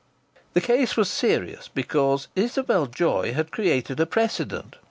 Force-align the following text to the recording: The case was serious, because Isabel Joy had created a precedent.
The 0.53 0.61
case 0.61 0.97
was 0.97 1.11
serious, 1.11 1.67
because 1.67 2.27
Isabel 2.35 2.87
Joy 2.87 3.33
had 3.35 3.51
created 3.51 3.99
a 3.99 4.07
precedent. 4.07 4.77